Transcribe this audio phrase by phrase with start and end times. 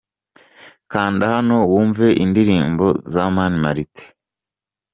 [0.91, 4.03] Kanda hano wumve indirimbo za Mani Martin.